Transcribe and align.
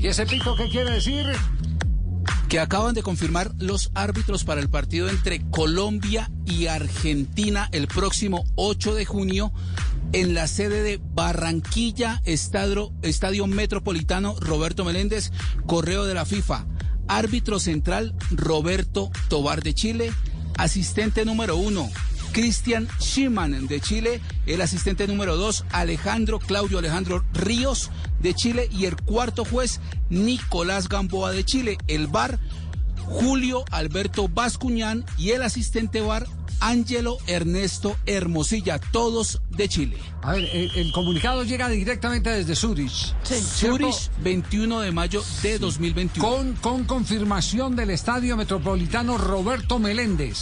¿Y 0.00 0.06
ese 0.06 0.24
pito 0.24 0.56
qué 0.56 0.68
quiere 0.68 0.92
decir? 0.92 1.26
que 2.48 2.58
acaban 2.58 2.94
de 2.94 3.04
confirmar 3.04 3.52
los 3.58 3.92
árbitros 3.94 4.42
para 4.42 4.60
el 4.60 4.68
partido 4.68 5.08
entre 5.08 5.40
Colombia 5.50 6.28
y 6.44 6.66
Argentina 6.66 7.68
el 7.70 7.86
próximo 7.86 8.44
8 8.56 8.94
de 8.96 9.04
junio 9.04 9.52
en 10.12 10.34
la 10.34 10.48
sede 10.48 10.82
de 10.82 11.00
Barranquilla, 11.14 12.20
Estadio, 12.24 12.92
Estadio 13.02 13.46
Metropolitano 13.46 14.34
Roberto 14.40 14.84
Meléndez, 14.84 15.30
correo 15.66 16.06
de 16.06 16.14
la 16.14 16.24
FIFA. 16.24 16.66
Árbitro 17.06 17.60
central 17.60 18.16
Roberto 18.32 19.12
Tobar 19.28 19.62
de 19.62 19.74
Chile, 19.74 20.12
asistente 20.56 21.24
número 21.24 21.56
uno 21.56 21.88
Cristian 22.32 22.88
Schimann 23.00 23.66
de 23.66 23.80
Chile, 23.80 24.20
el 24.46 24.60
asistente 24.60 25.06
número 25.06 25.36
dos 25.36 25.64
Alejandro 25.70 26.38
Claudio 26.38 26.78
Alejandro 26.78 27.24
Ríos 27.32 27.90
de 28.20 28.34
Chile 28.34 28.68
y 28.70 28.86
el 28.86 28.96
cuarto 28.96 29.44
juez 29.44 29.80
Nicolás 30.08 30.88
Gamboa 30.88 31.32
de 31.32 31.44
Chile. 31.44 31.78
El 31.88 32.06
bar 32.06 32.38
Julio 32.98 33.64
Alberto 33.70 34.28
Bascuñán 34.28 35.04
y 35.18 35.30
el 35.30 35.42
asistente 35.42 36.00
bar 36.00 36.26
Ángelo 36.60 37.16
Ernesto 37.26 37.96
Hermosilla, 38.06 38.78
todos 38.78 39.40
de 39.50 39.68
Chile. 39.68 39.96
A 40.22 40.32
ver, 40.32 40.44
el, 40.52 40.92
comunicado 40.92 41.42
llega 41.42 41.68
directamente 41.68 42.30
desde 42.30 42.54
Zurich. 42.54 43.14
Zurich, 43.24 44.10
21 44.22 44.80
de 44.80 44.92
mayo 44.92 45.24
de 45.42 45.58
2021. 45.58 46.28
Con, 46.28 46.52
con 46.54 46.84
confirmación 46.84 47.76
del 47.76 47.90
Estadio 47.90 48.36
Metropolitano 48.36 49.16
Roberto 49.16 49.78
Meléndez. 49.78 50.38